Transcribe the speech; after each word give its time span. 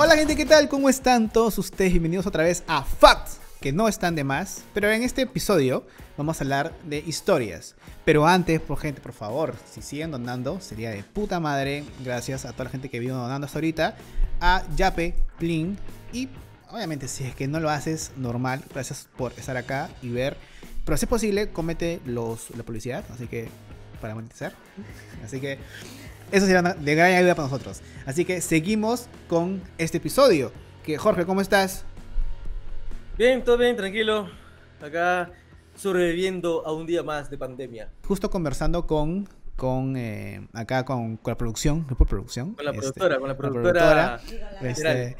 Hola 0.00 0.14
gente, 0.14 0.36
¿qué 0.36 0.46
tal? 0.46 0.68
¿Cómo 0.68 0.88
están 0.88 1.28
todos 1.28 1.58
ustedes? 1.58 1.90
Bienvenidos 1.90 2.24
otra 2.24 2.44
vez 2.44 2.62
a 2.68 2.84
Facts, 2.84 3.38
que 3.60 3.72
no 3.72 3.88
están 3.88 4.14
de 4.14 4.22
más. 4.22 4.62
Pero 4.72 4.88
en 4.92 5.02
este 5.02 5.22
episodio 5.22 5.84
vamos 6.16 6.40
a 6.40 6.44
hablar 6.44 6.72
de 6.84 7.02
historias. 7.04 7.74
Pero 8.04 8.24
antes, 8.24 8.60
por 8.60 8.78
gente, 8.78 9.00
por 9.00 9.12
favor, 9.12 9.56
si 9.68 9.82
siguen 9.82 10.12
donando, 10.12 10.60
sería 10.60 10.90
de 10.90 11.02
puta 11.02 11.40
madre. 11.40 11.82
Gracias 12.04 12.44
a 12.44 12.52
toda 12.52 12.66
la 12.66 12.70
gente 12.70 12.88
que 12.88 13.00
vino 13.00 13.16
donando 13.16 13.46
hasta 13.46 13.58
ahorita. 13.58 13.96
A 14.40 14.62
Yape, 14.76 15.16
Plin 15.36 15.76
y 16.12 16.28
obviamente 16.70 17.08
si 17.08 17.24
es 17.24 17.34
que 17.34 17.48
no 17.48 17.58
lo 17.58 17.68
haces, 17.68 18.12
normal. 18.16 18.62
Gracias 18.72 19.08
por 19.16 19.32
estar 19.32 19.56
acá 19.56 19.90
y 20.00 20.10
ver. 20.10 20.36
Pero 20.84 20.96
si 20.96 21.06
es 21.06 21.10
posible, 21.10 21.50
comete 21.50 22.00
los, 22.06 22.50
la 22.56 22.62
publicidad. 22.62 23.04
Así 23.12 23.26
que, 23.26 23.48
para 24.00 24.14
monetizar. 24.14 24.52
Así 25.24 25.40
que 25.40 25.58
eso 26.32 26.46
será 26.46 26.62
de 26.62 26.94
gran 26.94 27.12
ayuda 27.12 27.34
para 27.34 27.48
nosotros. 27.48 27.80
Así 28.06 28.24
que 28.24 28.40
seguimos 28.40 29.08
con 29.28 29.62
este 29.78 29.98
episodio. 29.98 30.52
Que 30.84 30.98
Jorge, 30.98 31.26
¿cómo 31.26 31.40
estás? 31.40 31.84
Bien, 33.16 33.42
todo 33.42 33.58
bien, 33.58 33.76
tranquilo. 33.76 34.28
Acá 34.80 35.30
sobreviviendo 35.76 36.66
a 36.66 36.72
un 36.72 36.86
día 36.86 37.02
más 37.02 37.30
de 37.30 37.38
pandemia. 37.38 37.90
Justo 38.06 38.30
conversando 38.30 38.86
con 38.86 39.28
con 39.56 39.96
eh, 39.96 40.46
acá 40.52 40.84
con, 40.84 41.16
con, 41.16 41.32
la 41.32 41.36
producción, 41.36 41.84
grupo 41.84 42.04
de 42.04 42.08
producción. 42.10 42.54
Con 42.54 42.64
la 42.64 42.70
este, 42.70 42.80
productora, 42.80 43.18
con 43.18 43.28
la 43.28 43.36
productora. 43.36 44.20
este, 44.62 45.16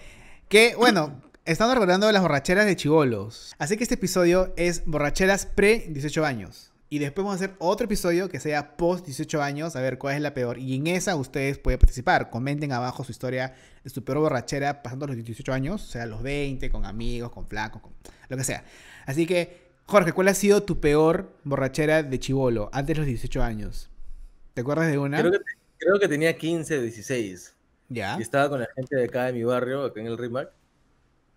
que 0.48 0.76
bueno, 0.76 1.20
estamos 1.44 1.74
recordando 1.74 2.10
las 2.12 2.22
borracheras 2.22 2.64
de 2.64 2.76
chivolos. 2.76 3.54
Así 3.58 3.76
que 3.76 3.82
este 3.82 3.96
episodio 3.96 4.52
es 4.56 4.84
borracheras 4.86 5.46
pre 5.46 5.86
18 5.88 6.24
años. 6.24 6.72
Y 6.90 7.00
después 7.00 7.22
vamos 7.22 7.40
a 7.40 7.44
hacer 7.44 7.56
otro 7.58 7.84
episodio 7.84 8.30
que 8.30 8.40
sea 8.40 8.76
post 8.78 9.04
18 9.04 9.42
años, 9.42 9.76
a 9.76 9.82
ver 9.82 9.98
cuál 9.98 10.14
es 10.14 10.22
la 10.22 10.32
peor. 10.32 10.58
Y 10.58 10.74
en 10.74 10.86
esa 10.86 11.16
ustedes 11.16 11.58
pueden 11.58 11.78
participar. 11.78 12.30
Comenten 12.30 12.72
abajo 12.72 13.04
su 13.04 13.12
historia 13.12 13.54
de 13.84 13.90
su 13.90 14.04
peor 14.04 14.18
borrachera 14.20 14.82
pasando 14.82 15.06
los 15.06 15.16
18 15.16 15.52
años, 15.52 15.84
o 15.84 15.86
sea, 15.86 16.06
los 16.06 16.22
20, 16.22 16.70
con 16.70 16.86
amigos, 16.86 17.30
con 17.30 17.46
flacos, 17.46 17.82
con 17.82 17.92
lo 18.28 18.36
que 18.38 18.44
sea. 18.44 18.64
Así 19.04 19.26
que, 19.26 19.68
Jorge, 19.84 20.12
¿cuál 20.12 20.28
ha 20.28 20.34
sido 20.34 20.62
tu 20.62 20.80
peor 20.80 21.36
borrachera 21.44 22.02
de 22.02 22.18
chivolo 22.18 22.70
antes 22.72 22.94
de 22.94 23.00
los 23.00 23.06
18 23.06 23.42
años? 23.42 23.90
¿Te 24.54 24.62
acuerdas 24.62 24.90
de 24.90 24.96
una? 24.96 25.18
Creo 25.20 25.32
que, 25.32 25.38
creo 25.76 25.98
que 26.00 26.08
tenía 26.08 26.38
15, 26.38 26.80
16. 26.80 27.54
Ya. 27.90 28.16
Y 28.18 28.22
estaba 28.22 28.48
con 28.48 28.60
la 28.60 28.68
gente 28.74 28.96
de 28.96 29.04
acá 29.04 29.26
de 29.26 29.34
mi 29.34 29.44
barrio, 29.44 29.84
acá 29.84 30.00
en 30.00 30.06
el 30.06 30.16
Rimac. 30.16 30.50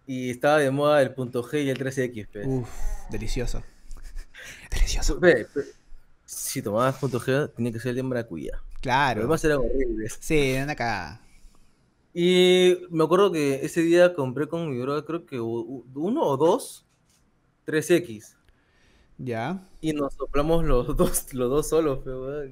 Y 0.07 0.29
estaba 0.29 0.59
de 0.59 0.71
moda 0.71 1.01
el 1.01 1.13
punto 1.13 1.43
G 1.43 1.65
y 1.65 1.69
el 1.69 1.77
13X. 1.77 2.27
Pues. 2.31 2.47
Uf, 2.47 2.69
delicioso. 3.09 3.63
Delicioso. 4.69 5.19
si 6.25 6.61
tomabas 6.61 6.99
G, 6.99 7.53
tenía 7.55 7.71
que 7.71 7.79
ser 7.79 7.91
el 7.91 7.95
de 7.97 8.03
maracuyá. 8.03 8.61
Claro. 8.81 9.21
Además 9.21 9.43
eran 9.43 9.59
horribles. 9.59 10.17
Sí, 10.19 10.37
era 10.51 10.63
una 10.63 10.75
cagada. 10.75 11.21
Y 12.13 12.77
me 12.89 13.03
acuerdo 13.03 13.31
que 13.31 13.63
ese 13.63 13.81
día 13.81 14.13
compré 14.13 14.47
con 14.47 14.69
mi 14.69 14.81
brother, 14.81 15.05
creo 15.05 15.25
que 15.25 15.39
uno 15.39 16.23
o 16.23 16.37
dos 16.37 16.85
3X. 17.67 18.35
Ya. 19.17 19.67
Y 19.81 19.93
nos 19.93 20.13
soplamos 20.15 20.65
los 20.65 20.87
dos, 20.97 21.33
los 21.33 21.49
dos 21.49 21.69
solos, 21.69 21.99
pero 22.03 22.49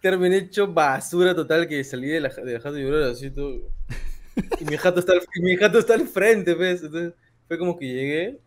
Terminé 0.00 0.36
hecho 0.36 0.72
basura 0.72 1.34
total 1.34 1.66
que 1.66 1.82
salí 1.82 2.06
de 2.06 2.20
la, 2.20 2.28
de 2.28 2.52
la 2.52 2.60
jato 2.60 2.74
de 2.74 2.82
mi 2.84 2.88
brother 2.88 3.10
así 3.12 3.30
todo. 3.30 3.60
Y 4.60 4.64
mi 4.64 4.76
jato 4.76 5.00
está 5.00 5.12
al, 5.14 5.22
mi 5.42 5.56
jato 5.56 5.78
está 5.80 5.94
al 5.94 6.06
frente, 6.06 6.54
¿ves? 6.54 6.84
Entonces 6.84 7.14
fue 7.48 7.58
como 7.58 7.76
que 7.76 7.86
llegué. 7.86 8.40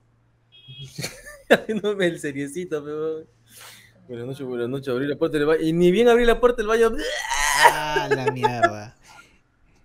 haciéndome 1.64 2.08
el 2.08 2.20
seriecito, 2.20 2.84
pero. 2.84 3.26
Buenas 4.08 4.28
noches, 4.28 4.46
buenas 4.46 4.70
noches, 4.70 4.90
abrí 4.90 5.08
la 5.08 5.16
puerta 5.16 5.38
del 5.38 5.48
baño. 5.48 5.62
Y 5.62 5.74
ni 5.74 5.92
bien 5.92 6.10
abrí 6.10 6.26
la 6.26 6.40
puerta 6.40 6.58
del 6.58 6.68
baño. 6.68 6.92
Ah, 7.64 8.10
la 8.10 8.32
mierda. 8.32 8.98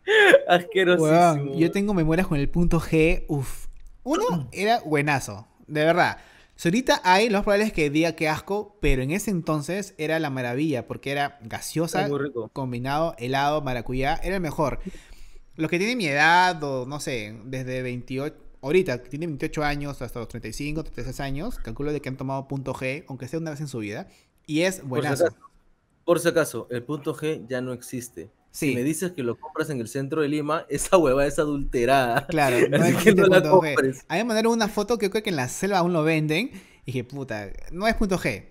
Asquerosísimo. 0.49 1.57
yo 1.57 1.71
tengo 1.71 1.95
memorias 1.95 2.27
con 2.27 2.39
el 2.39 2.49
punto 2.49 2.81
G. 2.81 3.25
Uf. 3.29 3.67
Uno 4.03 4.49
era 4.53 4.81
buenazo, 4.81 5.47
de 5.67 5.85
verdad. 5.85 6.19
Si 6.57 6.69
ahorita 6.69 7.03
hay, 7.05 7.29
lo 7.29 7.39
más 7.39 7.45
probable 7.45 7.67
es 7.67 7.73
que 7.73 7.91
diga 7.91 8.13
que 8.13 8.29
asco, 8.29 8.79
pero 8.81 9.03
en 9.03 9.11
ese 9.11 9.31
entonces 9.31 9.95
era 9.99 10.19
la 10.19 10.31
maravilla, 10.31 10.87
porque 10.87 11.13
era 11.13 11.39
gaseosa, 11.43 12.09
combinado 12.55 13.15
helado, 13.19 13.61
maracuyá, 13.61 14.19
era 14.23 14.37
el 14.37 14.41
mejor. 14.41 14.81
Los 15.57 15.71
que 15.71 15.79
tienen 15.79 15.99
mi 15.99 16.07
edad, 16.07 16.63
o 16.65 16.87
no 16.87 16.99
sé, 16.99 17.39
desde 17.45 17.83
28, 17.83 18.35
ahorita, 18.67 19.03
que 19.03 19.09
tiene 19.09 19.27
28 19.27 19.65
años 19.65 20.03
hasta 20.03 20.21
los 20.21 20.29
35, 20.29 20.85
36 20.85 21.21
años, 21.21 21.59
calculo 21.59 21.93
de 21.93 22.01
que 22.01 22.09
han 22.09 22.17
tomado 22.17 22.47
punto 22.49 22.75
G, 22.75 23.05
aunque 23.09 23.29
sea 23.29 23.39
una 23.39 23.51
vez 23.51 23.61
en 23.61 23.69
su 23.69 23.79
vida, 23.79 24.09
y 24.47 24.63
es 24.63 24.87
buenazo. 24.87 25.27
Por 26.05 26.21
si 26.21 26.29
acaso, 26.29 26.69
el 26.71 26.85
punto 26.85 27.15
G 27.15 27.47
ya 27.49 27.61
no 27.61 27.73
existe. 27.73 28.31
Si 28.53 28.75
me 28.75 28.83
dices 28.83 29.13
que 29.13 29.23
lo 29.23 29.39
compras 29.39 29.69
en 29.69 29.81
el 29.81 29.89
centro 29.89 30.23
de 30.23 30.29
Lima, 30.29 30.65
esa 30.71 30.97
hueva 30.97 31.27
es 31.27 31.39
adulterada. 31.39 32.27
Claro, 32.27 32.57
no 32.69 32.77
es 32.85 32.97
que 33.03 33.15
no 33.15 33.27
la 33.27 33.43
compres. 33.43 34.05
A 34.09 34.15
mí 34.15 34.21
me 34.21 34.25
mandaron 34.25 34.53
una 34.53 34.69
foto 34.69 34.97
que 34.97 35.11
creo 35.11 35.23
que 35.23 35.31
en 35.31 35.37
la 35.37 35.49
selva 35.49 35.79
aún 35.79 35.93
lo 35.93 36.05
venden. 36.05 36.53
Y 36.85 36.87
dije, 36.87 37.05
puta, 37.05 37.51
no 37.71 37.87
es 37.87 37.95
punto 37.97 38.19
G. 38.19 38.47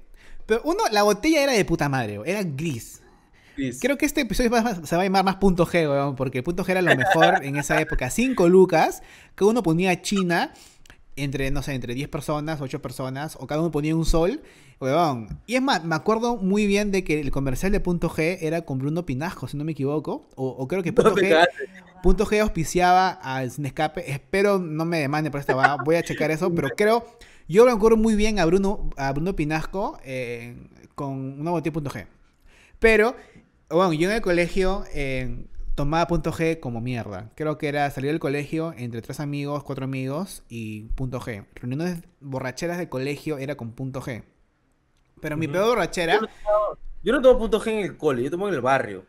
Pero 0.46 0.62
uno, 0.64 0.84
la 0.92 1.02
botella 1.02 1.42
era 1.42 1.54
de 1.54 1.66
puta 1.66 1.90
madre, 1.90 2.20
era 2.26 2.44
gris. 2.44 3.02
Creo 3.80 3.98
que 3.98 4.06
este 4.06 4.22
episodio 4.22 4.52
se 4.84 4.96
va 4.96 5.02
a 5.02 5.06
llamar 5.06 5.24
más 5.24 5.36
punto 5.36 5.66
G, 5.66 6.16
porque 6.16 6.44
punto 6.44 6.64
G 6.64 6.70
era 6.72 6.82
lo 6.82 6.96
mejor 6.96 7.40
en 7.44 7.58
esa 7.58 7.80
época. 7.80 8.10
Cinco 8.10 8.50
lucas, 8.50 9.02
que 9.36 9.44
uno 9.44 9.64
ponía 9.64 10.02
China 10.02 10.54
entre, 11.16 11.50
no 11.52 11.62
sé, 11.62 11.74
entre 11.74 11.94
10 11.94 12.10
personas, 12.10 12.62
8 12.62 12.82
personas, 12.82 13.38
o 13.40 13.48
cada 13.48 13.62
uno 13.62 13.72
ponía 13.72 13.96
un 13.96 14.06
sol, 14.06 14.42
weón. 14.80 15.40
Y 15.46 15.56
es 15.56 15.62
más, 15.62 15.84
me 15.84 15.96
acuerdo 15.96 16.38
muy 16.38 16.68
bien 16.68 16.92
de 16.92 17.04
que 17.04 17.20
el 17.20 17.32
comercial 17.32 17.72
de 17.72 17.80
Punto 17.80 18.10
G 18.10 18.38
era 18.42 18.64
con 18.64 18.80
Bruno 18.80 19.06
Pinasco, 19.06 19.48
si 19.48 19.58
no 19.58 19.64
me 19.64 19.72
equivoco, 19.72 20.28
o, 20.36 20.68
creo 20.68 20.84
que 20.84 20.92
Punto, 20.92 21.16
G, 21.16 21.48
Punto 22.04 22.26
G 22.26 22.42
auspiciaba 22.42 23.10
al 23.10 23.52
Sin 23.52 23.66
Escape, 23.66 24.12
espero 24.12 24.60
no 24.60 24.86
me 24.86 25.00
demande 25.00 25.32
por 25.32 25.40
esta 25.40 25.78
voy 25.84 25.96
a 25.96 26.04
checar 26.04 26.32
eso, 26.32 26.54
pero 26.54 26.70
creo, 26.78 27.06
yo 27.48 27.66
me 27.66 27.72
acuerdo 27.72 27.98
muy 27.98 28.16
bien 28.16 28.40
a 28.40 28.46
Bruno, 28.46 28.90
a 28.98 29.12
Bruno 29.14 29.36
Pinasco 29.36 29.98
eh, 30.04 30.56
con 30.96 31.40
una 31.40 31.52
botella 31.52 31.74
Punto 31.74 31.90
G. 31.90 32.08
Pero 32.78 33.16
bueno, 33.70 33.94
yo 33.94 34.10
en 34.10 34.16
el 34.16 34.22
colegio 34.22 34.84
eh, 34.94 35.48
tomaba 35.76 36.08
punto 36.08 36.32
G 36.32 36.60
como 36.60 36.82
mierda. 36.82 37.32
Creo 37.36 37.58
que 37.58 37.68
era 37.68 37.90
salir 37.92 38.12
del 38.12 38.20
colegio 38.20 38.74
entre 38.78 39.02
tres 39.02 39.20
amigos, 39.20 39.64
cuatro 39.64 39.86
amigos 39.86 40.44
y 40.50 40.84
punto 40.96 41.20
G. 41.20 41.46
Reuniones 41.56 42.00
borracheras 42.20 42.78
de 42.78 42.90
colegio 42.90 43.38
era 43.38 43.56
con 43.56 43.74
punto 43.74 44.02
G. 44.02 44.24
Pero 45.22 45.38
mi 45.38 45.48
peor 45.48 45.70
borrachera. 45.70 46.20
Yo 47.04 47.14
no, 47.14 47.22
tomo, 47.22 47.40
punto 47.40 47.62
G 47.62 47.72
en 47.72 47.80
el 47.80 47.98
cole, 47.98 48.24
yo 48.24 48.32
tomo 48.32 48.48
en 48.48 48.56
el 48.56 48.62
barrio. 48.62 49.06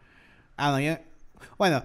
Ah, 0.56 0.70
no, 0.70 0.80
yo. 0.80 0.96
Bueno, 1.58 1.82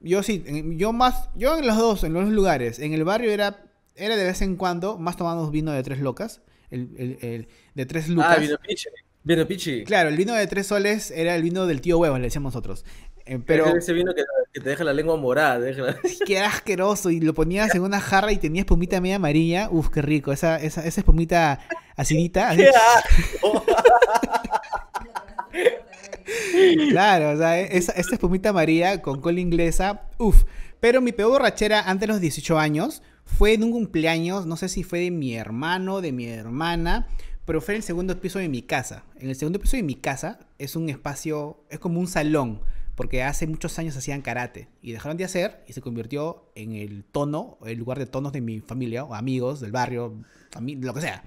yo 0.00 0.22
sí, 0.22 0.44
yo 0.76 0.92
más. 0.92 1.30
Yo 1.34 1.58
en 1.58 1.66
los 1.66 1.76
dos, 1.76 2.04
en 2.04 2.12
los 2.12 2.24
dos 2.24 2.32
lugares. 2.32 2.78
En 2.78 2.94
el 2.94 3.04
barrio 3.04 3.30
era, 3.30 3.64
era 3.96 4.16
de 4.16 4.24
vez 4.24 4.42
en 4.42 4.56
cuando, 4.56 4.98
más 4.98 5.16
tomamos 5.16 5.50
vino 5.50 5.72
de 5.72 5.82
tres 5.82 6.00
locas. 6.00 6.40
El, 6.70 7.18
el, 7.20 7.48
de 7.74 7.86
tres 7.86 8.06
ah, 8.06 8.12
lucas. 8.12 8.36
Ah, 8.36 8.40
vino 8.40 8.56
piche. 8.58 8.90
Vino 9.22 9.46
pichi. 9.46 9.84
Claro, 9.84 10.08
el 10.08 10.16
vino 10.16 10.34
de 10.34 10.46
tres 10.46 10.66
soles 10.66 11.10
era 11.10 11.34
el 11.34 11.42
vino 11.42 11.66
del 11.66 11.82
tío 11.82 11.98
huevo, 11.98 12.16
le 12.16 12.24
decíamos 12.24 12.54
nosotros. 12.54 12.86
Eh, 13.26 13.38
pero 13.44 13.76
ese 13.76 13.92
vino 13.92 14.14
que, 14.14 14.24
te 14.52 14.68
deja 14.68 14.82
la 14.82 14.94
lengua 14.94 15.16
morada. 15.16 15.60
Deja... 15.60 15.96
que 16.26 16.36
era 16.36 16.48
asqueroso 16.48 17.10
y 17.10 17.20
lo 17.20 17.34
ponías 17.34 17.74
en 17.74 17.82
una 17.82 18.00
jarra 18.00 18.32
y 18.32 18.38
tenía 18.38 18.62
espumita 18.62 18.98
media 19.00 19.16
amarilla. 19.16 19.68
Uf, 19.70 19.90
qué 19.90 20.00
rico. 20.00 20.32
Esa, 20.32 20.56
esa, 20.56 20.86
esa 20.86 21.00
espumita 21.00 21.60
acidita. 21.96 22.56
¡Qué 22.56 22.70
claro, 26.90 27.30
o 27.30 27.36
sea, 27.36 27.60
esa, 27.60 27.92
esa 27.92 28.14
espumita 28.14 28.50
amarilla 28.50 29.02
con 29.02 29.20
cola 29.20 29.40
inglesa. 29.40 30.08
Uf. 30.18 30.44
Pero 30.80 31.02
mi 31.02 31.12
peor 31.12 31.32
borrachera 31.32 31.82
antes 31.82 32.08
de 32.08 32.14
los 32.14 32.22
18 32.22 32.58
años 32.58 33.02
fue 33.24 33.52
en 33.52 33.64
un 33.64 33.70
cumpleaños, 33.70 34.46
no 34.46 34.56
sé 34.56 34.70
si 34.70 34.82
fue 34.82 35.00
de 35.00 35.10
mi 35.10 35.36
hermano, 35.36 36.00
de 36.00 36.10
mi 36.10 36.26
hermana 36.26 37.06
pero 37.50 37.60
fue 37.60 37.74
en 37.74 37.78
el 37.78 37.82
segundo 37.82 38.20
piso 38.20 38.38
de 38.38 38.48
mi 38.48 38.62
casa. 38.62 39.02
En 39.18 39.28
el 39.28 39.34
segundo 39.34 39.58
piso 39.58 39.76
de 39.76 39.82
mi 39.82 39.96
casa 39.96 40.38
es 40.60 40.76
un 40.76 40.88
espacio, 40.88 41.64
es 41.68 41.80
como 41.80 41.98
un 41.98 42.06
salón, 42.06 42.60
porque 42.94 43.24
hace 43.24 43.44
muchos 43.48 43.76
años 43.80 43.96
hacían 43.96 44.22
karate 44.22 44.68
y 44.80 44.92
dejaron 44.92 45.16
de 45.16 45.24
hacer 45.24 45.64
y 45.66 45.72
se 45.72 45.80
convirtió 45.80 46.44
en 46.54 46.74
el 46.74 47.02
tono, 47.02 47.58
el 47.66 47.76
lugar 47.76 47.98
de 47.98 48.06
tonos 48.06 48.32
de 48.32 48.40
mi 48.40 48.60
familia 48.60 49.02
o 49.02 49.16
amigos 49.16 49.58
del 49.58 49.72
barrio, 49.72 50.14
lo 50.60 50.94
que 50.94 51.00
sea. 51.00 51.24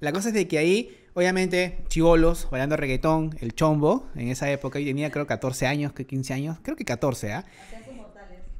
La 0.00 0.10
cosa 0.10 0.28
es 0.28 0.34
de 0.34 0.48
que 0.48 0.56
ahí, 0.56 0.96
obviamente, 1.12 1.84
chivolos 1.88 2.48
bailando 2.50 2.78
reggaetón, 2.78 3.36
el 3.42 3.54
chombo, 3.54 4.08
en 4.14 4.28
esa 4.28 4.50
época, 4.50 4.78
yo 4.78 4.86
tenía 4.86 5.10
creo 5.10 5.26
14 5.26 5.66
años, 5.66 5.92
que 5.92 6.06
15 6.06 6.32
años, 6.32 6.58
creo 6.62 6.76
que 6.76 6.86
14, 6.86 7.34
¿ah? 7.34 7.44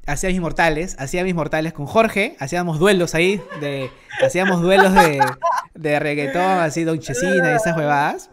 hacía 0.06 0.28
mis 0.28 0.40
mortales, 0.40 0.96
hacía 0.98 1.24
mis 1.24 1.34
mortales 1.34 1.72
con 1.72 1.86
Jorge, 1.86 2.36
hacíamos 2.38 2.78
duelos 2.78 3.14
ahí, 3.14 3.40
de, 3.60 3.90
hacíamos 4.22 4.62
duelos 4.62 4.94
de, 4.94 5.20
de 5.76 5.98
reggaetón, 5.98 6.60
así, 6.60 6.84
Don 6.84 6.98
Chesina 6.98 7.52
y 7.52 7.56
esas 7.56 7.76
huevadas. 7.76 8.30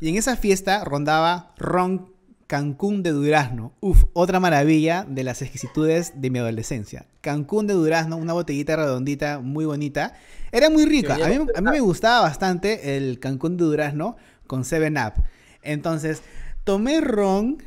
Y 0.00 0.08
en 0.08 0.16
esa 0.16 0.36
fiesta 0.36 0.84
rondaba 0.84 1.52
Ron 1.56 2.12
Cancún 2.46 3.02
de 3.02 3.10
Durazno. 3.10 3.72
Uf, 3.80 4.04
otra 4.12 4.40
maravilla 4.40 5.06
de 5.08 5.24
las 5.24 5.42
exquisitudes 5.42 6.12
de 6.16 6.30
mi 6.30 6.38
adolescencia. 6.38 7.06
Cancún 7.20 7.66
de 7.66 7.74
Durazno, 7.74 8.16
una 8.16 8.32
botellita 8.32 8.76
redondita, 8.76 9.40
muy 9.40 9.64
bonita. 9.64 10.14
Era 10.52 10.70
muy 10.70 10.84
rica. 10.84 11.14
A 11.14 11.28
mí, 11.28 11.34
a 11.54 11.60
mí 11.60 11.70
me 11.70 11.80
gustaba 11.80 12.20
bastante 12.20 12.96
el 12.96 13.18
Cancún 13.18 13.56
de 13.56 13.64
Durazno 13.64 14.16
con 14.46 14.64
Seven 14.64 14.98
Up. 14.98 15.14
Entonces, 15.62 16.22
tomé 16.64 17.00
ron 17.00 17.62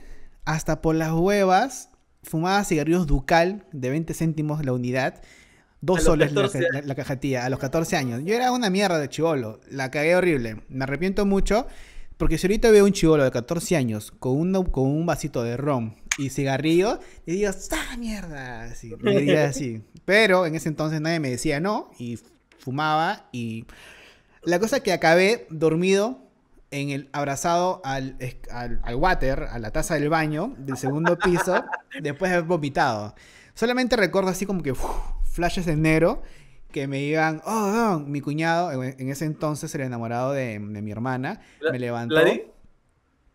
hasta 0.45 0.81
por 0.81 0.95
las 0.95 1.11
huevas 1.11 1.89
fumaba 2.27 2.63
cigarrillos 2.63 3.07
Ducal 3.07 3.63
de 3.71 3.89
20 3.89 4.13
céntimos 4.13 4.63
la 4.63 4.73
unidad. 4.73 5.21
Dos 5.81 6.03
soles 6.03 6.31
la, 6.33 6.41
14 6.43 6.67
la- 6.73 6.81
la 6.81 6.95
cajetilla, 6.95 7.45
a 7.45 7.49
los 7.49 7.59
14 7.59 7.95
años. 7.97 8.21
Yo 8.25 8.33
era 8.33 8.51
una 8.51 8.69
mierda 8.69 8.97
de 8.99 9.09
chivolo. 9.09 9.59
La 9.69 9.91
cagué 9.91 10.15
horrible. 10.15 10.63
Me 10.69 10.83
arrepiento 10.83 11.25
mucho. 11.25 11.67
Porque 12.17 12.39
si 12.39 12.47
ahorita 12.47 12.71
veo 12.71 12.83
un 12.85 12.93
chivolo 12.93 13.23
de 13.23 13.29
14 13.31 13.75
años 13.75 14.11
con, 14.11 14.35
una- 14.37 14.63
con 14.63 14.85
un 14.87 15.05
vasito 15.05 15.43
de 15.43 15.55
ron 15.55 15.95
y 16.17 16.29
cigarrillo, 16.31 16.99
le 17.27 17.33
digo, 17.33 17.51
¡ah, 17.71 17.95
mierda! 17.97 18.63
Así, 18.63 18.91
le 18.99 19.19
diría 19.19 19.45
así. 19.45 19.83
Pero 20.03 20.47
en 20.47 20.55
ese 20.55 20.67
entonces 20.69 20.99
nadie 20.99 21.19
me 21.19 21.29
decía 21.29 21.59
no 21.59 21.91
y 21.99 22.17
fumaba 22.57 23.27
y 23.31 23.65
la 24.43 24.57
cosa 24.59 24.79
que 24.79 24.93
acabé 24.93 25.45
dormido 25.51 26.19
en 26.71 26.89
el 26.89 27.07
abrazado 27.13 27.81
al, 27.85 28.15
es- 28.19 28.37
al, 28.49 28.79
al 28.83 28.95
water, 28.95 29.43
a 29.51 29.59
la 29.59 29.69
taza 29.69 29.93
del 29.93 30.09
baño 30.09 30.55
del 30.57 30.75
segundo 30.77 31.19
piso, 31.19 31.63
después 32.01 32.31
de 32.31 32.37
haber 32.37 32.47
vomitado. 32.47 33.13
Solamente 33.53 33.95
recuerdo 33.95 34.29
así 34.31 34.47
como 34.47 34.63
que 34.63 34.71
uf, 34.71 34.81
flashes 35.37 35.65
en 35.67 35.81
negro 35.81 36.21
que 36.71 36.85
me 36.87 36.99
iban, 37.01 37.41
oh, 37.45 37.67
Don", 37.71 38.11
mi 38.11 38.19
cuñado, 38.19 38.71
en, 38.83 39.09
ese 39.09 39.23
entonces 39.23 39.73
era 39.73 39.85
enamorado 39.85 40.33
de, 40.33 40.59
de 40.59 40.81
mi 40.81 40.91
hermana, 40.91 41.39
¿La- 41.61 41.71
me 41.71 41.79
levantó. 41.79 42.15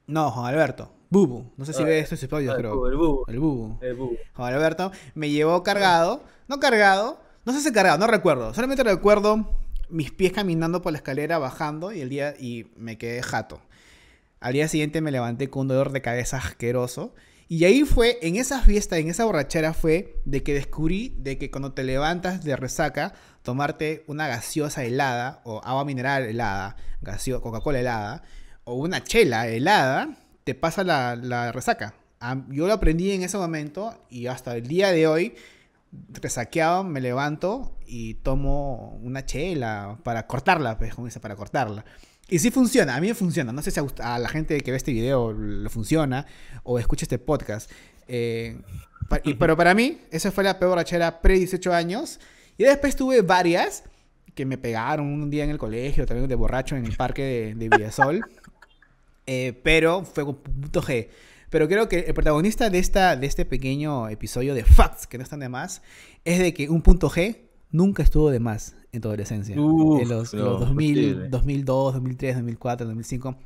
No, 0.07 0.31
Juan 0.31 0.47
Alberto, 0.53 0.93
Bubu, 1.09 1.53
no 1.57 1.65
sé 1.65 1.73
si 1.73 1.83
Ah, 1.83 1.87
ve 1.87 1.99
estos 2.01 2.23
episodios, 2.23 2.55
Ah, 2.55 2.61
el 2.61 2.67
bubo, 2.69 3.27
el 3.27 3.35
El 3.35 3.41
Bubu. 3.41 3.79
el 3.81 3.95
bubo. 3.95 4.13
Juan 4.35 4.53
Alberto 4.55 4.93
me 5.15 5.31
llevó 5.31 5.63
cargado, 5.63 6.23
no 6.49 6.61
cargado, 6.61 7.21
no 7.45 7.53
sé 7.53 7.61
si 7.61 7.73
cargado, 7.73 7.99
no 7.99 8.07
recuerdo, 8.07 8.53
solamente 8.53 8.83
recuerdo 8.85 9.59
mis 9.89 10.11
pies 10.11 10.33
caminando 10.33 10.83
por 10.83 10.93
la 10.93 10.99
escalera 10.99 11.39
bajando 11.39 11.93
y 11.93 12.01
el 12.01 12.09
día 12.09 12.35
y 12.39 12.67
me 12.77 12.99
quedé 12.99 13.23
jato. 13.23 13.61
Al 14.41 14.55
día 14.55 14.67
siguiente 14.69 15.01
me 15.01 15.13
levanté 15.13 15.49
con 15.51 15.63
un 15.63 15.69
dolor 15.69 15.93
de 15.93 16.03
cabeza 16.03 16.37
asqueroso 16.39 17.15
y 17.49 17.65
ahí 17.65 17.83
fue 17.85 18.19
en 18.23 18.37
esa 18.37 18.61
fiesta, 18.61 18.99
en 18.99 19.09
esa 19.09 19.25
borrachera 19.25 19.75
fue 19.75 20.21
de 20.25 20.43
que 20.43 20.55
descubrí 20.55 21.15
de 21.19 21.39
que 21.39 21.51
cuando 21.51 21.73
te 21.73 21.85
levantas 21.85 22.45
de 22.45 22.57
resaca, 22.57 23.15
tomarte 23.43 24.05
una 24.07 24.29
gaseosa 24.29 24.85
helada 24.85 25.41
o 25.45 25.61
agua 25.65 25.85
mineral 25.85 26.25
helada, 26.25 26.77
Coca-Cola 27.43 27.81
helada 27.81 28.23
o 28.65 28.75
una 28.75 29.03
chela 29.03 29.49
helada, 29.49 30.17
te 30.45 30.55
pasa 30.55 30.85
la, 30.85 31.17
la 31.17 31.53
resaca. 31.53 31.95
Yo 32.49 32.67
lo 32.69 32.73
aprendí 32.73 33.11
en 33.11 33.23
ese 33.23 33.37
momento 33.37 33.95
y 34.09 34.29
hasta 34.29 34.57
el 34.57 34.69
día 34.69 34.93
de 34.93 35.09
hoy, 35.09 35.35
resaqueado, 36.11 36.85
me 36.85 37.01
levanto 37.01 37.77
y 37.85 38.15
tomo 38.15 38.99
una 39.03 39.27
chela 39.27 39.99
para 40.05 40.27
cortarla, 40.27 40.79
pues, 40.79 40.95
como 40.95 41.07
dice, 41.07 41.19
para 41.19 41.35
cortarla. 41.35 41.85
Y 42.33 42.39
sí 42.39 42.51
funciona, 42.51 42.97
a 42.97 43.01
mí 43.03 43.09
me 43.09 43.15
funciona. 43.15 43.53
No 43.53 43.61
sé 43.61 43.71
si 43.71 43.79
a, 43.99 44.19
la 44.19 44.27
gente 44.31 44.59
que 44.63 44.71
ve 44.71 44.79
este 44.79 44.91
video 44.91 45.35
le 45.35 45.69
funciona 45.69 46.25
o 46.63 46.79
escucha 46.79 47.05
este 47.05 47.19
podcast. 47.19 47.71
Eh, 48.09 48.59
y- 49.25 49.35
pero 49.35 49.55
para 49.55 49.75
mí, 49.75 49.99
esa 50.11 50.33
fue 50.33 50.43
la 50.43 50.59
peor 50.59 50.71
borrachera 50.71 51.21
pre 51.21 51.35
18 51.35 51.75
años. 51.75 52.21
Y 52.57 52.65
después 52.65 52.97
tuve 52.97 53.21
varias 53.21 53.85
que 54.35 54.47
me 54.47 54.57
pegaron 54.57 55.09
un 55.09 55.29
día 55.29 55.45
en 55.45 55.51
el 55.51 55.59
colegio, 55.59 56.07
también 56.07 56.27
de 56.27 56.35
borracho 56.35 56.75
en 56.75 56.87
el 56.87 56.97
parque 56.97 57.23
de, 57.23 57.55
de 57.55 57.69
Villasol. 57.69 58.23
Eh, 59.27 59.61
pero 59.63 60.05
fue 60.05 60.25
con 60.25 60.35
punto 60.35 60.83
G. 60.83 61.09
Pero 61.49 61.69
creo 61.69 61.89
que 61.89 62.01
el 62.01 62.13
protagonista 62.15 62.71
de, 62.71 62.79
esta, 62.81 63.15
de 63.15 63.29
este 63.29 63.45
pequeño 63.45 64.09
episodio 64.09 64.53
de 64.53 64.65
Facts, 64.65 65.07
que 65.07 65.17
no 65.17 65.23
están 65.23 65.39
de 65.39 65.49
más, 65.49 65.81
es 66.25 66.41
de 66.41 66.53
que 66.53 66.69
un 66.69 66.83
punto 66.83 67.09
G 67.09 67.37
nunca 67.73 68.03
estuvo 68.03 68.31
de 68.31 68.39
más 68.39 68.77
en 68.93 69.01
tu 69.01 69.09
adolescencia. 69.09 69.61
Uf, 69.61 70.03
en 70.03 70.09
los, 70.09 70.33
no, 70.35 70.45
los 70.45 70.61
2000, 70.61 70.99
imposible. 70.99 71.29
2002, 71.29 71.95
2003, 71.95 72.35
2004, 72.37 72.87
2005. 72.87 73.37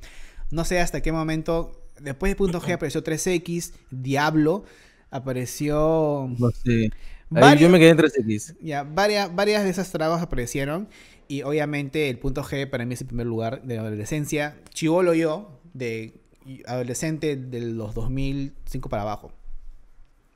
No 0.51 0.65
sé 0.65 0.81
hasta 0.81 1.01
qué 1.01 1.13
momento. 1.13 1.73
Después 2.01 2.31
de 2.33 2.37
punto 2.37 2.61
G 2.61 2.73
apareció 2.75 3.03
3X, 3.03 3.73
Diablo, 3.91 4.65
apareció... 5.11 6.29
No 6.39 6.51
sé. 6.51 6.91
Ahí 7.31 7.41
Varios- 7.43 7.61
yo 7.63 7.69
me 7.71 7.79
quedé 7.79 7.91
en 7.91 7.99
3X. 7.99 8.57
Ya, 8.61 8.83
varias, 8.85 9.35
varias 9.35 9.65
de 9.65 9.71
esas 9.71 9.91
tragos 9.91 10.21
aparecieron. 10.21 10.89
Y 11.29 11.43
obviamente 11.43 12.09
el 12.09 12.19
punto 12.19 12.45
G 12.45 12.69
para 12.71 12.85
mí 12.85 12.95
es 12.95 13.01
el 13.01 13.09
primer 13.09 13.27
lugar 13.27 13.63
de 13.65 13.77
la 13.77 13.81
adolescencia. 13.83 14.61
Chivolo 14.71 15.13
yo, 15.15 15.61
de 15.75 16.21
adolescente 16.67 17.37
de 17.37 17.61
los 17.61 17.95
2005 17.95 18.89
para 18.89 19.03
abajo. 19.03 19.33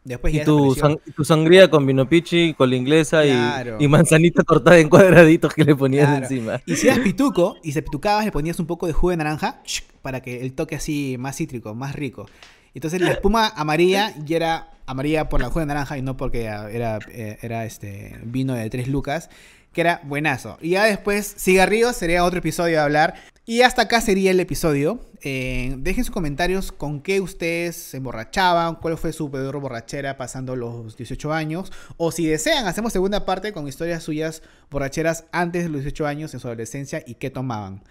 Después 0.02 0.32
Y 0.34 0.42
tu, 0.44 0.74
sang- 0.74 0.98
tu 1.14 1.24
sangría 1.24 1.68
con 1.68 1.86
vino 1.86 2.08
pichi, 2.08 2.54
con 2.54 2.70
la 2.70 2.76
inglesa 2.76 3.24
y- 3.26 3.30
Claro. 3.30 3.76
y, 3.78 3.86
manzanita 3.86 4.42
cortada 4.44 4.78
en 4.78 4.88
cuadraditos 4.88 5.52
que 5.52 5.62
le 5.64 5.76
ponías 5.76 6.06
Claro. 6.08 6.22
encima. 6.24 6.60
Y 6.64 6.76
si 6.76 6.86
eras 6.88 7.00
pituco 7.00 7.56
y 7.62 7.72
se 7.72 7.82
pitucabas, 7.82 8.24
le 8.24 8.32
ponías 8.32 8.58
un 8.58 8.66
poco 8.66 8.86
de 8.86 8.92
jugo 8.94 9.10
de 9.10 9.18
naranja 9.18 9.60
para 10.02 10.20
que 10.22 10.40
el 10.40 10.54
toque 10.54 10.76
así 10.76 11.16
más 11.18 11.36
cítrico, 11.36 11.74
más 11.74 11.94
rico. 11.94 12.26
Entonces 12.74 13.00
la 13.00 13.10
espuma 13.10 13.48
amarilla 13.54 14.14
ya 14.24 14.36
era 14.36 14.70
amarilla 14.86 15.28
por 15.28 15.40
la 15.40 15.48
jugo 15.48 15.60
de 15.60 15.66
naranja 15.66 15.98
y 15.98 16.02
no 16.02 16.16
porque 16.16 16.44
era, 16.44 16.98
eh, 17.12 17.38
era 17.42 17.64
este 17.66 18.16
vino 18.24 18.54
de 18.54 18.70
tres 18.70 18.88
lucas, 18.88 19.28
que 19.72 19.82
era 19.82 20.00
buenazo. 20.04 20.56
Y 20.62 20.70
ya 20.70 20.84
después, 20.84 21.32
cigarrillos 21.38 21.94
sería 21.94 22.24
otro 22.24 22.38
episodio 22.38 22.76
de 22.78 22.82
hablar. 22.82 23.14
Y 23.50 23.62
hasta 23.62 23.82
acá 23.82 24.00
sería 24.00 24.30
el 24.30 24.38
episodio. 24.38 25.00
Eh, 25.22 25.74
dejen 25.78 26.04
sus 26.04 26.14
comentarios 26.14 26.70
con 26.70 27.00
qué 27.00 27.20
ustedes 27.20 27.74
se 27.74 27.96
emborrachaban, 27.96 28.76
cuál 28.76 28.96
fue 28.96 29.12
su 29.12 29.28
peor 29.28 29.58
borrachera 29.58 30.16
pasando 30.16 30.54
los 30.54 30.96
18 30.96 31.32
años. 31.32 31.72
O 31.96 32.12
si 32.12 32.28
desean, 32.28 32.68
hacemos 32.68 32.92
segunda 32.92 33.26
parte 33.26 33.52
con 33.52 33.66
historias 33.66 34.04
suyas 34.04 34.42
borracheras 34.70 35.24
antes 35.32 35.64
de 35.64 35.68
los 35.68 35.80
18 35.82 36.06
años 36.06 36.32
en 36.32 36.38
su 36.38 36.46
adolescencia 36.46 37.02
y 37.04 37.14
qué 37.16 37.28
tomaban. 37.28 37.82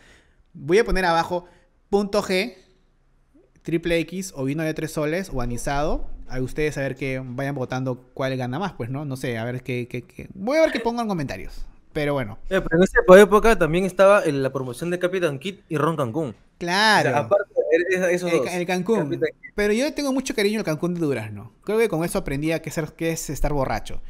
Voy 0.54 0.78
a 0.78 0.86
poner 0.86 1.04
abajo 1.04 1.44
punto 1.90 2.24
G, 2.24 2.54
triple 3.62 4.00
X 4.00 4.32
o 4.38 4.46
vino 4.46 4.64
de 4.64 4.74
tres 4.74 4.94
soles 4.94 5.30
o 5.34 5.42
anisado. 5.42 6.10
A 6.30 6.40
ustedes 6.40 6.78
a 6.78 6.82
ver 6.84 6.96
que 6.96 7.22
vayan 7.22 7.56
votando 7.56 8.10
cuál 8.14 8.38
gana 8.38 8.60
más, 8.60 8.72
pues, 8.78 8.90
¿no? 8.90 9.04
No 9.04 9.18
sé, 9.18 9.38
a 9.38 9.44
ver 9.44 9.62
qué, 9.62 9.90
qué- 9.90 10.04
qué- 10.04 10.30
Voy 10.36 10.58
a 10.58 10.62
ver 10.62 10.72
que 10.72 10.80
pongan 10.80 11.10
comentarios. 11.10 11.66
Pero 12.00 12.14
bueno, 12.14 12.38
Eh, 12.50 12.62
pero 12.62 12.78
en 12.78 12.84
esa 12.84 13.00
época 13.22 13.58
también 13.60 13.84
estaba 13.84 14.24
en 14.24 14.42
la 14.42 14.54
promoción 14.54 14.90
de 14.90 15.00
Capitán 15.00 15.38
Kid 15.38 15.56
y 15.68 15.76
Ron 15.76 15.98
Cancún. 15.98 16.34
claro. 16.58 17.10
O 17.10 17.12
sea, 17.12 17.20
aparte, 17.24 17.54
esos 18.12 18.32
el, 18.32 18.38
dos. 18.38 18.48
El 18.54 18.66
Cancún. 18.66 19.00
Capitán. 19.04 19.30
Pero 19.54 19.74
yo 19.74 19.94
tengo 19.94 20.14
mucho 20.14 20.34
cariño 20.34 20.60
al 20.60 20.66
Cancún 20.66 20.94
de 20.94 21.02
Durazno. 21.02 21.52
Creo 21.66 21.78
que 21.78 21.90
con 21.90 22.06
eso 22.06 22.18
aprendí 22.18 22.54
a 22.54 22.62
qué, 22.62 22.72
ser, 22.72 22.94
qué 22.94 23.12
es 23.12 23.30
estar 23.30 23.52
borracho. 23.52 24.02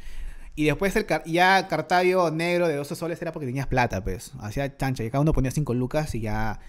Y 0.54 0.66
después 0.66 0.94
el 0.94 1.04
car- 1.04 1.24
ya 1.26 1.66
Cartavio 1.66 2.30
negro 2.30 2.68
de 2.68 2.76
12 2.76 2.94
soles 2.94 3.20
era 3.20 3.32
porque 3.32 3.46
tenías 3.46 3.66
plata, 3.66 4.04
pues. 4.04 4.32
Hacía 4.40 4.76
chancha. 4.76 5.02
Y 5.02 5.10
cada 5.10 5.22
uno 5.22 5.32
ponía 5.32 5.50
5 5.50 5.74
lucas 5.74 6.14
y 6.14 6.20
ya. 6.20 6.60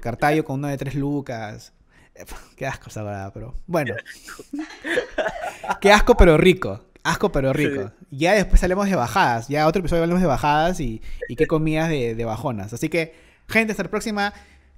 Cartavio 0.00 0.42
con 0.46 0.58
uno 0.60 0.68
de 0.68 0.78
3 0.78 0.94
lucas. 0.94 1.74
Eh, 2.14 2.24
Qué 2.56 2.66
asco 2.66 2.88
esa 2.88 3.02
verdad, 3.02 3.30
pero. 3.34 3.54
Bueno. 3.66 3.94
Qué 5.82 5.92
asco, 5.92 6.16
pero 6.16 6.36
rico. 6.38 6.86
Asco, 7.02 7.32
pero 7.32 7.52
rico. 7.52 7.90
Ya 8.10 8.34
después 8.34 8.62
hablemos 8.62 8.88
de 8.88 8.96
bajadas. 8.96 9.48
Ya 9.48 9.66
otro 9.66 9.80
episodio 9.80 10.02
hablemos 10.02 10.22
de 10.22 10.28
bajadas 10.28 10.80
y, 10.80 11.02
y 11.28 11.36
qué 11.36 11.46
comidas 11.46 11.88
de, 11.88 12.14
de 12.14 12.24
bajonas. 12.24 12.72
Así 12.72 12.88
que, 12.88 13.14
gente, 13.48 13.72
hasta 13.72 13.82
la 13.82 13.90
próxima. 13.90 14.32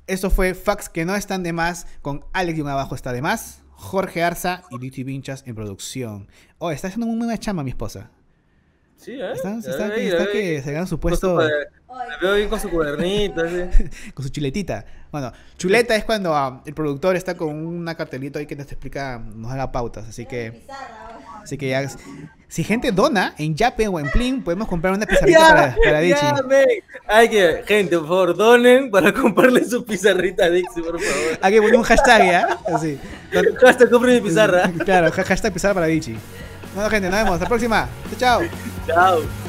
Esto 0.06 0.30
fue 0.30 0.52
Facts 0.54 0.90
que 0.90 1.06
no 1.06 1.16
están 1.16 1.42
de 1.42 1.54
más 1.54 1.86
con 2.02 2.26
Alex 2.34 2.58
y 2.58 2.60
un 2.60 2.68
abajo 2.68 2.94
está 2.94 3.12
de 3.12 3.22
más. 3.22 3.62
Jorge 3.70 4.22
Arza 4.22 4.62
y 4.70 4.78
Liti 4.78 5.02
Vinchas 5.02 5.44
en 5.46 5.54
producción. 5.54 6.28
Oh, 6.58 6.70
está 6.70 6.88
haciendo 6.88 7.06
muy 7.06 7.18
buena 7.18 7.38
chamba 7.38 7.62
mi 7.62 7.70
esposa. 7.70 8.10
Sí, 8.96 9.12
¿eh? 9.12 9.32
Está, 9.32 9.60
que, 9.92 10.56
está 10.56 10.62
se 10.62 10.72
gana 10.72 10.86
su 10.86 10.98
Con 10.98 11.16
su 11.16 11.20
puesto 11.20 11.38
veo 12.20 12.34
bien 12.34 12.48
con 12.48 12.60
su 12.60 12.70
cuadernito. 12.70 13.42
con 14.14 14.24
su 14.24 14.30
chuletita. 14.30 14.84
Bueno, 15.12 15.32
chuleta 15.56 15.94
es 15.94 16.04
cuando 16.04 16.34
ah, 16.34 16.62
el 16.64 16.74
productor 16.74 17.16
está 17.16 17.36
con 17.36 17.54
una 17.54 17.94
cartelito 17.94 18.38
ahí 18.38 18.46
que 18.46 18.56
nos 18.56 18.66
explica, 18.66 19.18
nos 19.18 19.54
da 19.54 19.70
pautas. 19.70 20.08
Así 20.08 20.26
que, 20.26 20.66
así 21.44 21.56
que 21.56 21.68
ya. 21.68 21.86
Si 22.48 22.62
gente 22.62 22.92
dona 22.92 23.34
en 23.36 23.56
Yape 23.56 23.88
o 23.88 23.98
en 23.98 24.08
Plin, 24.10 24.42
podemos 24.42 24.68
comprar 24.68 24.94
una 24.94 25.06
pizarrita 25.06 25.48
para, 25.48 25.76
para 25.84 26.00
Dichi. 26.00 26.20
ya. 26.20 26.36
Hay 27.08 27.28
que, 27.28 27.62
gente, 27.66 27.98
por 27.98 28.06
favor, 28.06 28.36
donen 28.36 28.90
para 28.90 29.12
comprarle 29.12 29.64
su 29.64 29.84
pizarrita 29.84 30.44
a 30.44 30.50
Dixie, 30.50 30.82
por 30.82 31.00
favor. 31.00 31.38
Hay 31.42 31.52
que 31.52 31.60
poner 31.60 31.76
un 31.76 31.82
hashtag 31.82 32.24
ya. 32.24 32.58
Así. 32.72 32.98
Hasta 33.66 33.90
compre 33.90 34.14
mi 34.14 34.20
pizarra. 34.28 34.70
Claro, 34.84 35.10
hashtag 35.10 35.52
pizarra 35.52 35.74
para 35.74 35.86
Dichi. 35.86 36.16
Bueno, 36.74 36.90
gente, 36.90 37.08
nos 37.10 37.18
vemos. 37.18 37.32
Hasta 37.34 37.44
la 37.44 37.48
próxima. 37.48 37.88
Chao, 38.18 38.40
chao. 38.40 38.48
Chao. 38.86 39.43